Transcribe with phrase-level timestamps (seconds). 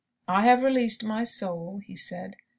[0.27, 2.35] "I have released my soul," he said.